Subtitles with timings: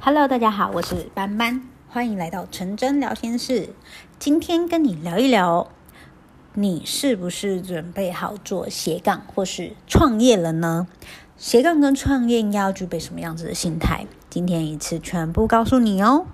[0.00, 3.70] Hello，大家好，我是班班，欢迎来到陈真聊天室。
[4.18, 5.68] 今天跟你聊一聊，
[6.54, 10.86] 你是不是准备好做斜杠或是创业了呢？
[11.36, 14.06] 斜杠跟创业应该要具备什么样子的心态？
[14.30, 16.26] 今天一次全部告诉你哦。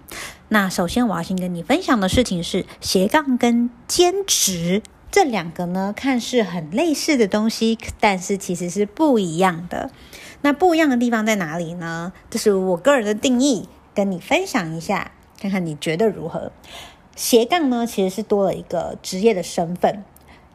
[0.48, 4.82] 那首先我要先跟你分享的事情是，斜杠跟兼职
[5.14, 9.92] 这两个呢，看似很类似的东西，但是其实是不一样的。
[10.40, 12.12] 那不一样的地方在哪里呢？
[12.30, 16.50] 这是我个人的定义，跟你分享一下，看看你觉得如何。
[17.14, 20.02] 斜杠呢，其实是多了一个职业的身份，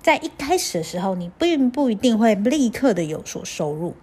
[0.02, 3.95] 在一开始的时候，你并不一定会立刻的有所收入，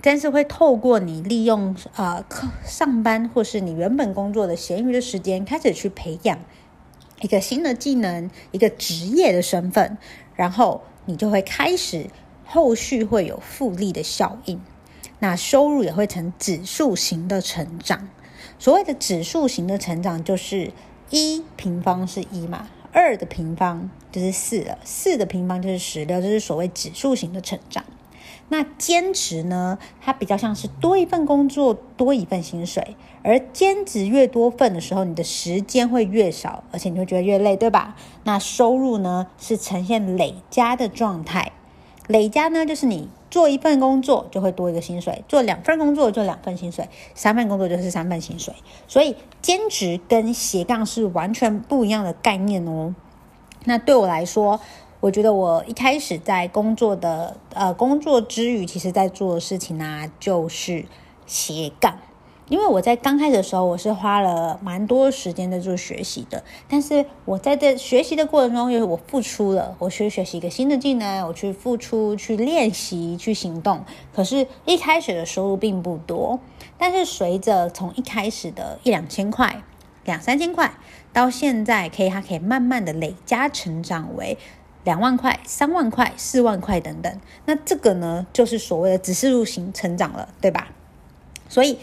[0.00, 2.24] 但是会透过你利用啊、
[2.64, 6.38] 上班或是你原本工作的闲余的时间，开始去培养
[7.20, 9.98] 一个新的技能，一个职业的身份，
[10.34, 12.06] 然后你就会开始
[12.44, 14.60] 后续会有复利的效应。
[15.18, 18.08] 那收入也会呈指数型的成长。
[18.58, 20.72] 所谓的指数型的成长，就是
[21.10, 27.84] 一平方是一嘛，二的平方就是四了，四的平方就是十六，就是所谓指数型的成长。
[28.50, 37.96] 那兼职呢，它比较像是多一份工作多一份薪水，而兼职越多份的时候，你的时间会越少，而且你会觉得越累，对吧？
[38.24, 41.52] 那收入呢，是呈现累加的状态，
[42.06, 43.08] 累加呢就是你。
[43.30, 48.52] 做一份工作就会多一个薪水，做两份工作就两份薪水，三份工作就是三份薪水。
[48.88, 52.92] 所以兼职跟斜杠是完全不一样的概念哦。
[53.66, 54.58] 那对我来说，
[55.00, 60.84] 我觉得我一开始在工作的呃工作之余，其实在做的事情呢、就是
[61.26, 61.98] 斜杠。
[62.50, 66.42] 因为我在刚开始的时候，我是花了蛮多时间在做学习的。
[66.68, 73.84] 但是我在这学习的过程中，因为我付出了，我去学习一个新的技能，我去付出、去练习、去行动。
[74.12, 76.40] 可是，一开始的收入并不多。
[76.76, 79.62] 但是，随着从一开始的一两千块、
[80.04, 80.72] 两三千块，
[81.12, 84.36] 到现在可以，它可以慢慢的累加成长为
[84.84, 87.20] 两万块、三万块、四万块等等。
[87.46, 90.68] 那这个呢，就是所谓的指数型成长了，对吧？
[91.48, 91.78] 所以。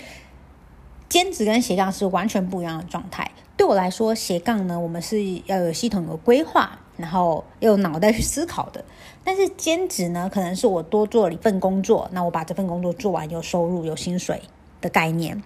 [1.09, 3.31] 兼职跟斜杠是完全不一样的状态。
[3.55, 8.83] 对我来说，斜杠呢，我们是要有系统的规划，然后要有脑袋去思考的。
[9.23, 14.41] 但是兼职呢，可能是我多做了一份工作，那我把这份工作做完，有收入、有薪水
[14.81, 15.41] 的概念。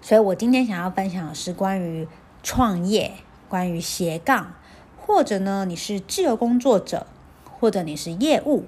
[0.00, 2.06] 所以我今天想要分享的是关于
[2.44, 3.10] 创业、
[3.48, 4.54] 关于斜杠，
[5.12, 7.04] 或者呢，你是自由工作者，
[7.58, 8.66] 或者你是业务，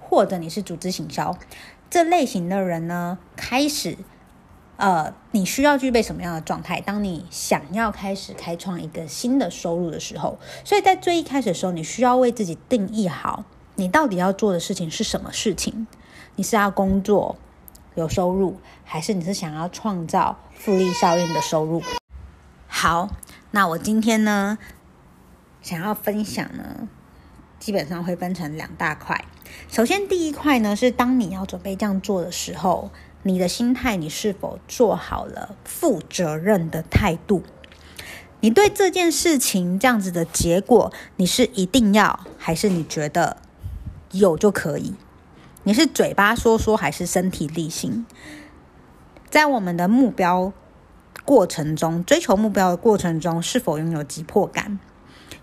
[0.00, 1.38] 或者你是组织行销
[1.88, 3.96] 这类型的人呢，开始。
[4.78, 6.80] 呃，你需要具备什么样的状态？
[6.80, 13.44] 当你想要开始开创一个新的收入的时候，所以在最一开始的时候，你需要为自己定义好，
[13.76, 15.86] 你到底要做的事情是什么事情？
[16.34, 17.36] 你是要工作
[17.94, 21.80] 有收入，还是你是想要创造复利效应的收入？
[22.66, 23.08] 好，
[23.52, 24.58] 那我今天呢，
[25.66, 26.86] 想要分享呢，
[27.58, 29.24] 基本上会分成两大块。
[29.68, 32.92] 首先，第一块呢，是当你要准备这样做的时候。
[33.24, 37.42] 你的心态，你是否做好了负责任的态度？
[38.38, 43.38] 你对这件事情这样子的结果，你是一定要，还是你觉得
[44.12, 44.94] 有就可以？
[45.64, 48.06] 你是嘴巴说说，还是身体力行？
[49.28, 50.52] 在我们的目标
[51.24, 54.78] 过程中，追求目标的过程中，是否拥有急迫感？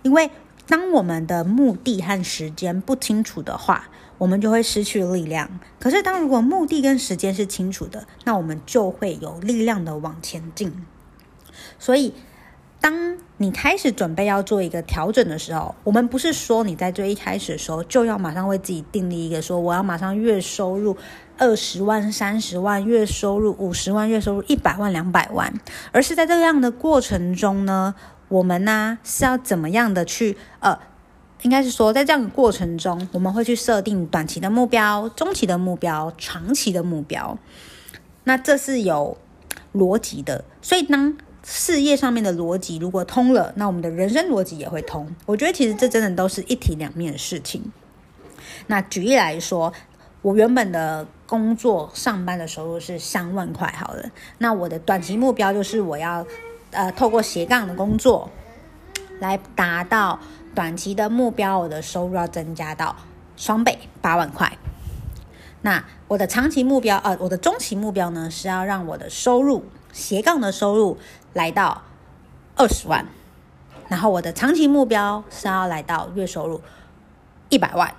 [0.01, 0.29] 因为
[0.67, 5.59] 当我们的目的和时间不清楚的话，我们就会失去力量。
[5.79, 10.73] 可是，当如果目的跟时间是清楚的，那我们就会有力量的往前进。
[11.77, 12.13] 所以，
[12.79, 20.95] 当你开始准备要做一个调整的时候，我们不是说你在最一开始的时候就要马上为自己订立一个说我要马上月收入
[21.37, 25.53] 二十万、三十万，月收入五十万，月收入一百万、两百万，
[25.91, 27.95] 而是在这样的过程中呢，
[28.33, 30.79] 我们呢是要怎么样的去呃。
[31.43, 37.37] 应该是说，在这样的过程中，我们会去设定短期的目标、中期的目标、长期的目标。
[38.23, 39.17] 那这是有
[39.73, 40.45] 逻辑的。
[40.61, 45.13] 所以，当事业上面的逻辑如果通了，那我们的人生逻辑也会通。
[45.25, 47.61] 我觉得其实这真的都是一体两面的事情。
[48.67, 49.73] 那举例来说，
[50.21, 56.25] 我原本的工作上班的收入是三万块，好了，那我的短期目标就是我要
[56.73, 58.29] 呃透过斜杠的工作
[59.19, 60.19] 来达到。
[60.55, 62.95] 短期的目标，我的收入要增加到
[63.35, 64.55] 双倍八万块。
[65.63, 70.99] 那我的长期目标，呃，我的中期目标呢，是要让我的收入斜杠的收入
[71.33, 71.81] 来到
[72.55, 73.07] 二十万。
[73.87, 76.61] 然后我的长期目标是要来到月收入
[77.49, 77.95] 一百万。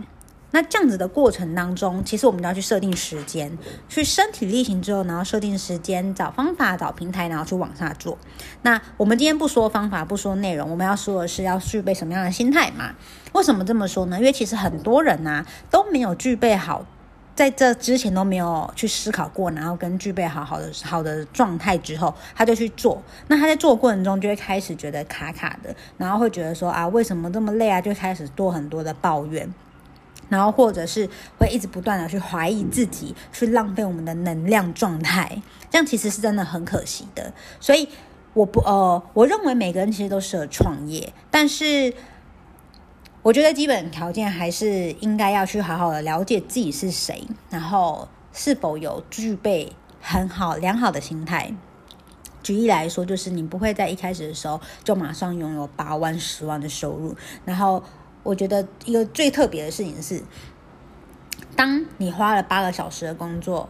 [0.54, 3.58] 那这样子的过程当中，其实我们都要去设定时间，
[3.88, 8.16] 去身体力行之后，然后设定时间，找方法，找平台，然后去往下做。
[8.62, 12.94] 那我们今天不说方法，不说内容，我们要说的是要具备什么样的心态嘛？
[13.32, 14.16] 为什么这么说呢？
[14.16, 16.86] 因为其实很多人啊都没有具备好，
[17.34, 23.02] 在这之前都没有去思考过，然后跟具备好好的好的状态之后，他就去做。
[23.26, 27.80] 那他在做的过程中就会开始觉得卡卡的，然后会觉得说啊，为什么这么累啊？
[27.80, 29.52] 就开始多很多的抱怨。
[30.34, 31.08] 然后，或者是
[31.38, 35.40] 会一直不断的去怀疑自己，去浪费我们的能量状态，
[35.70, 37.32] 这样其实是真的很可惜的。
[37.60, 37.88] 所以，
[38.32, 41.94] 我不呃，我认为每个人其实都适合创业，但是
[43.22, 51.54] 我觉得基本条件还是应该要去好好的了解自己是谁，然后是否有具备很好良好的心态。
[52.42, 57.14] 举例来说，就是你不会在一开始的时候就马上拥有八万、十万的收入，
[57.44, 57.82] 然后。
[58.24, 60.20] 我觉得一个最特别的事情是，
[61.54, 63.68] 当你花了八个小时的工作，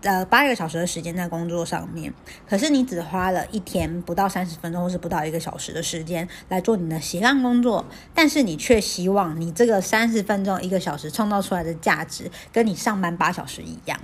[0.00, 2.12] 呃，八个小时的时间在工作上面，
[2.48, 7.84] 可是你只花了一天不到三十分钟，或是不到一个小时的时间来做你的斜杠工作，
[8.14, 14.00] 但是你却希望你这个三十分钟、一个小时创造出来的价值跟你上班八小时一样，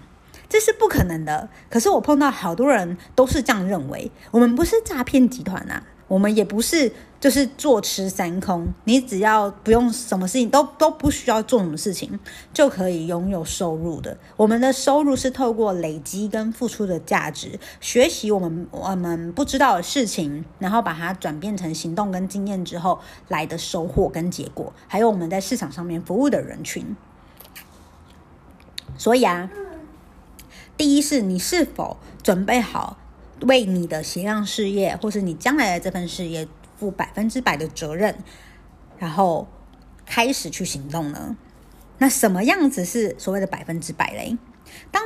[0.48, 1.48] 这是不可能的。
[1.68, 5.82] 可是我碰到好多人都是这样认为，我们不是诈骗集团啊。
[6.10, 6.90] 我们也不是
[7.20, 12.18] 就是坐吃山空，你只要不用什么事情都都不需要做什么事情，
[12.52, 14.18] 就可以拥有收入的。
[14.36, 22.98] 我们的收入是透过累积跟付出的价值，学习我们我们不知道的事情，然后把它转变成行动跟经验之后
[23.28, 26.96] 来的收获跟结果，还有我们在市场上面服务的人群。
[28.98, 29.48] 所以啊，
[30.76, 32.96] 第一是你是否准备好？
[33.42, 36.46] 为你的斜杠事业，或是你将来的这份事业
[36.78, 38.14] 负百分之百的责任，
[38.98, 39.48] 然后
[40.04, 41.36] 开始去行动呢？
[41.98, 44.38] 那什么样子是所谓的百分之百嘞？
[44.90, 45.02] 当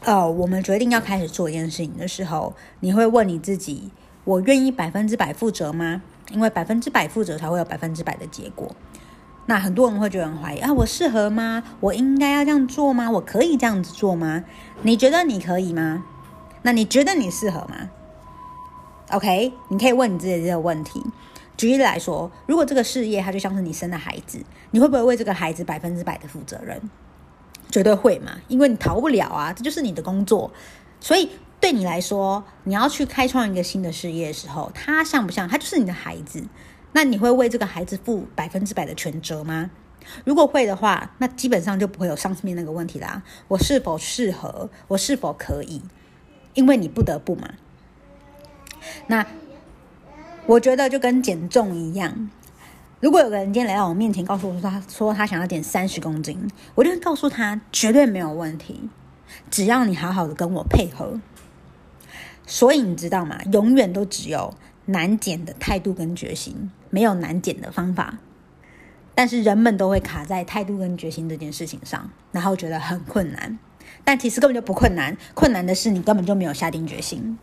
[0.00, 3.90] 呃我们决定要开始做一件事情的时候，你会问你自己：
[4.24, 6.02] 我愿意百分之百负责吗？
[6.32, 8.74] 因为百分之百负责才会有百分之百的结果。
[9.46, 11.62] 那很多人会觉得很怀疑啊，我适合吗？
[11.80, 13.10] 我应该要这样做吗？
[13.10, 14.44] 我可以这样子做吗？
[14.82, 16.04] 你觉得你可以吗？
[16.62, 17.90] 那你觉得你适合吗
[19.10, 21.02] ？OK，你可以问你自己这个问题。
[21.56, 26.80] 举例来说，如果这个事业它就像是你生的孩子，你会不会为这个孩子百分之百的负责任？
[27.70, 30.50] 绝对会嘛，因为你逃不了啊，这就是你的工作。
[30.98, 31.30] 所以
[31.60, 35.48] 对你来说，你要去开创一个新的事业的时候，他像不像？
[35.48, 36.44] 他就是你的孩子，
[36.92, 39.70] 那你会为这个孩子负百分之百的全责吗？
[40.24, 43.22] 如果会的话，那基本上就不会有上面那个问题啦。
[43.48, 44.68] 我是否适合？
[44.88, 45.80] 我是否可以？
[46.54, 47.50] 因为你不得不嘛，
[49.06, 49.26] 那
[50.46, 52.30] 我觉得就跟减重一样，
[53.00, 58.88] 如果有个人今天来到我面前，告诉我说他说他想要减三十公斤，我就会告诉他绝对没有问题，
[59.50, 61.20] 只要你好好的跟我配合。
[62.44, 63.38] 所以你知道吗？
[63.52, 64.52] 永远都只有
[64.86, 68.18] 难减的态度跟决心，没有难减的方法。
[69.14, 73.58] 但是人们都会卡在态度跟决心这件事情上，然后觉得很困难。
[74.04, 77.38] 但其实根本就不困难，困难的是你根本就没有下定决心。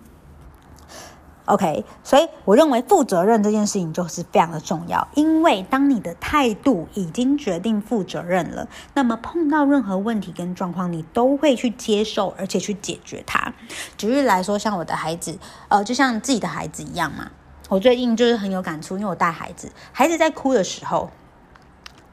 [1.46, 13.52] OK，所以我认为负责任这件事情就是非常的重要，因为当你的态度已经决定负责任了，那么碰到任何问题跟状况，你都会去接受，而且去解决它。
[13.98, 15.40] 举例来说，像我的孩子，
[15.70, 17.32] 呃，就像自己的孩子一样嘛。
[17.68, 21.10] 我最近就是很有感触，因为我带孩子，孩子在哭的时候，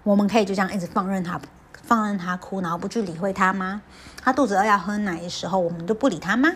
[0.03, 1.38] 我们可以就这样一直放任他。
[1.87, 3.81] 放任他哭，然后不去理会他吗？
[4.23, 6.52] 他肚子饿要喝奶的时候，我们就不理他吗？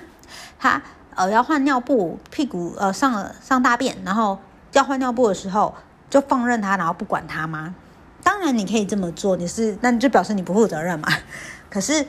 [0.58, 0.82] 他
[1.14, 4.38] 呃要换尿布，屁股呃上了上大便，然后
[4.72, 5.74] 要换尿布的时候
[6.10, 7.74] 就放任他，然后不管他吗？
[8.22, 11.08] 当然你可以这么做，你是那你就表示你不负责任嘛。
[11.70, 12.06] 可是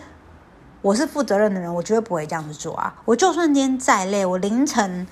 [0.81, 2.93] 我是负责任的人，我绝对不会这样子做啊！
[3.05, 5.07] 我就算今天再累，我凌晨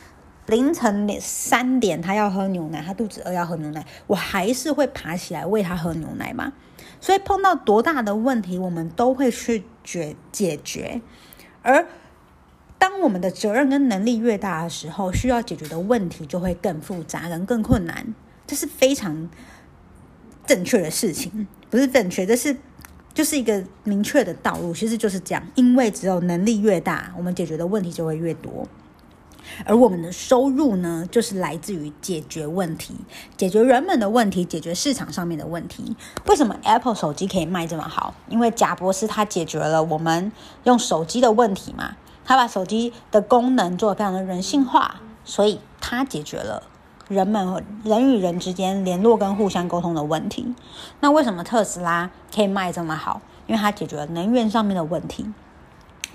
[0.47, 6.51] 凌晨三点他要喝牛奶，他肚子饿要喝牛奶，我还是会爬起来喂他喝牛奶嘛。
[7.01, 11.01] 所以碰到多大的问题，我们都会去决解决。
[11.61, 11.87] 而
[12.77, 18.13] 当我们的责任跟能力越大的时候，需要解决的问题就会更复杂，人更困难。
[18.47, 19.29] 这是非常
[20.45, 22.55] 正确的事情，不是正确，这是
[23.13, 24.73] 就是一个明确的道路。
[24.73, 28.67] 其实就是这样，因为只有能力越大，我们解决的问题就会越多。
[29.65, 32.95] 而我们的收入呢，就是来自于解决问题，
[33.37, 35.95] 解决人们的问题，解决市场上面的问题。
[36.27, 38.13] 为什么 Apple 手机可以卖这么好？
[38.27, 40.31] 因为贾博士他解决了我们
[40.63, 46.63] 用手机的问题嘛，他把手机的功能做得非常的人性化，所以他解决了
[47.07, 50.53] 人们人与人之间联络跟互相沟通的问题。
[50.99, 53.21] 那为什么特斯拉可以卖这么好？
[53.47, 55.25] 因为它解决了能源上面的问题。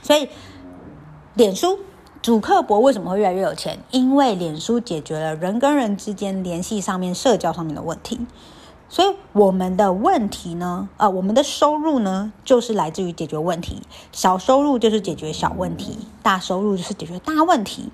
[0.03, 0.29] 所以，
[1.35, 1.81] 脸书
[2.25, 3.79] 主客博为什么会越来越有钱？
[3.91, 8.19] 因为脸书解决了人跟人之间联系上面、社交上面的问题。
[8.89, 13.83] 所以，我们的问题呢，呃，我们的收入呢，就是来自于解决问题。
[14.11, 17.91] 小收入就是解决小问题，大收入就是解决大问题。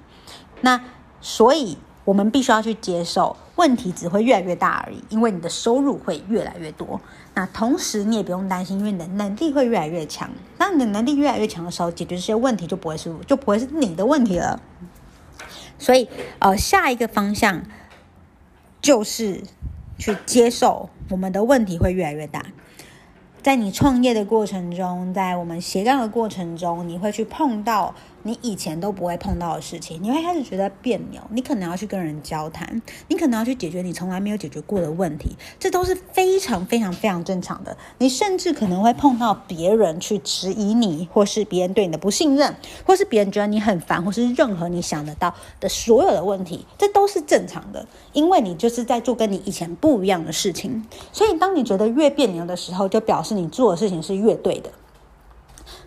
[0.60, 0.80] 那
[1.20, 1.76] 所以。
[2.06, 6.99] 我们必须要去接受，问题只会越来越大而已，因为你的收入会越来越多。
[7.34, 10.28] 那同时你也不用担心，因为你的能力会越来越强。
[10.71, 14.61] 你的能力越来越强的时候，解决这些问题就不会是就不会是你的问题了。
[15.79, 16.09] 所以，
[16.39, 17.62] 呃，下一个方向
[18.83, 19.43] 就是
[19.99, 22.47] 去接受我们的问题会越来越大。
[23.43, 27.95] 在你创业的过程中，在我们斜杠的过程中，你会去碰到。
[28.23, 31.21] 你以前都不会碰到的事情，你会开始觉得别扭。
[31.31, 37.77] 你可能要去跟人交谈，你可能要去解决你从来没有解决过的问题，这都是非常非常非常正常的。
[37.99, 42.55] 你甚至可能会碰到别人去质疑你，或是别人对你的不信任，
[42.87, 50.87] 或是别人觉得你很烦，或是任何你想得到的所有的问题，这都是正常的，因为你就是在做跟你以前不一样的事情。
[51.12, 54.71] 所以，当你觉得越别扭的时候，就表示你做的事情是越对的。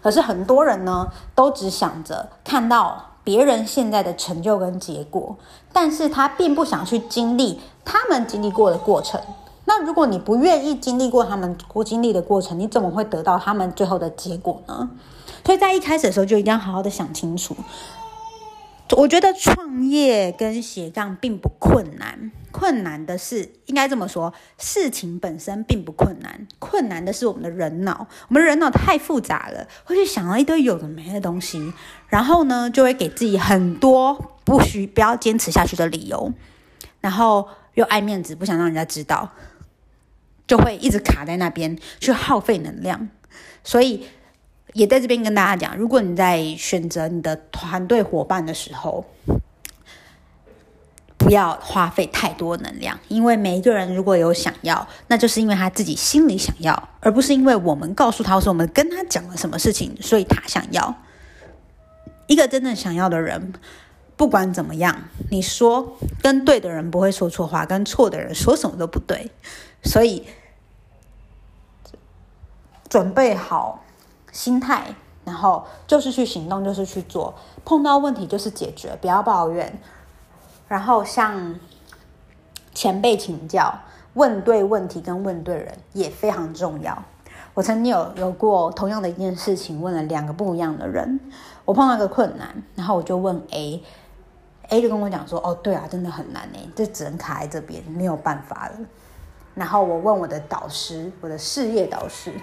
[0.03, 5.35] 可是很多人呢，都只想着看到别人现在的成就跟结果，
[5.71, 9.19] 但是他并不想去经历他们经历过的过程。
[9.65, 14.89] 那如果你不愿意经历过他们过经历的过程，你怎么会得到他们最后的结果呢？
[15.45, 17.55] 所以在一开始的时候就一定要好好的想清楚。
[18.95, 31.73] 我觉得创业跟斜杠并不困难，困难的是应该这么说，事情本身并不困难，困难的是我们的人脑，我们人脑太复杂了，会去想到一堆有的没的东西，
[32.07, 36.31] 然后呢，就会给自己很多不需不要坚持下去的理由，
[37.01, 39.31] 然后又爱面子，不想让人家知道，
[40.45, 43.09] 就会一直卡在那边去耗费能量，
[43.63, 44.05] 所以。
[44.73, 49.05] 也在这边跟大家讲，如果你在选择你的团队伙伴的时候，
[51.17, 60.95] 不要花费太多能量，因为每一个人如果有想要，那就是因为他自己心里想要，而不是因为我们告诉他，说我们跟他讲了什么事情，所以他想要。
[62.25, 63.53] 一个真正想要的人，
[64.15, 69.29] 不管怎么样，你说跟对的人不会说错话，跟错的人说什么都不对，
[69.83, 70.25] 所以
[72.89, 73.82] 准备好。
[74.33, 77.33] 心态，然后就是去行动，就是去做。
[77.63, 79.79] 碰到问题就是解决，不要抱怨。
[80.67, 81.55] 然后向
[82.73, 83.73] 前辈请教，
[84.15, 87.01] 问对问题跟问对人也非常重要。
[87.53, 91.19] 我曾经有有过同样的一件事情，问了两个不一样的人。
[91.65, 98.73] 我碰到一个困难，然后我就问 A，A 就跟我讲说：“哦，对啊，真的很难诶，这只能卡在这边，没有办法了。”
[99.53, 102.33] 然后我问我的导师，我的事业导师，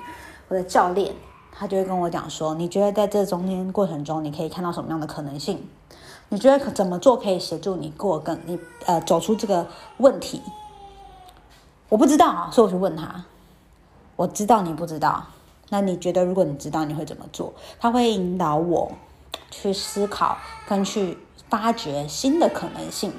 [0.47, 1.13] 我的教练。
[1.61, 5.63] 他就会跟我讲说：“你觉得在这中间过程中，你可以看到什么样的可能性？
[6.31, 9.67] 你觉得怎么做可以协助你过更你呃走出这个
[9.99, 10.41] 问题？”
[11.91, 13.27] 我不知道啊，所以我去问他。
[14.17, 15.27] 我知道你不知道，
[15.69, 17.53] 那你觉得如果你知道，你会怎么做？
[17.79, 18.93] 他会引导我
[19.51, 21.19] 去思考跟去
[21.51, 23.13] 发掘新的可能性。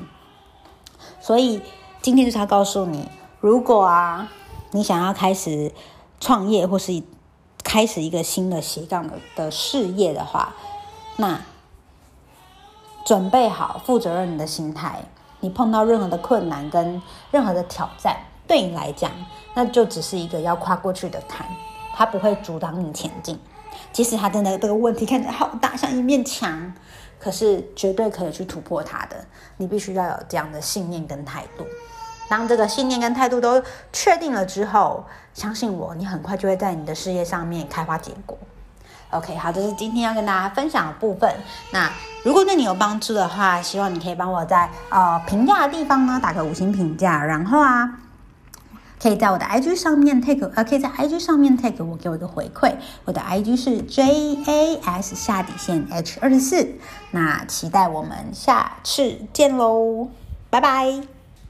[1.19, 1.61] 所以
[2.01, 3.07] 今天就是要告诉你，
[3.39, 4.31] 如果啊
[4.71, 5.71] 你想要开始
[6.19, 7.03] 创业或是。
[7.63, 10.53] 开始一个新的斜杠的的事业的话，
[11.17, 11.39] 那
[13.05, 15.03] 准备好负责任的心态。
[15.39, 17.01] 你碰到任何的困难跟
[17.31, 18.15] 任何的挑战，
[18.45, 19.11] 对你来讲，
[19.55, 21.47] 那就只是一个要跨过去的坎，
[21.93, 23.39] 它不会阻挡你前进。
[23.91, 26.73] 即使它真的这个问题看起来好大，像一面墙，
[27.19, 29.25] 可是绝对可以去突破它的。
[29.57, 31.65] 你必须要有这样的信念跟态度。
[32.31, 33.61] 当这个信念跟态度都
[33.91, 38.37] 确定了之后，相信我，你很快就会在你的事业上面开花结果。
[39.09, 41.29] OK，好，这是今天要跟大家分享的部分。
[41.73, 41.91] 那
[42.23, 47.99] 如果对你有帮助的话，希望你可以帮我在呃评价的地方呢打个五星评价，然后啊，
[49.01, 52.73] 可以在我的 IG 上面 take 呃，可以在 IG 上面 take 我给我一个回馈。
[53.03, 56.75] 我的 IG 是 JAS 下底线 H 二十四。
[57.11, 60.07] 那期待我们下次见喽，
[60.49, 61.20] 拜拜。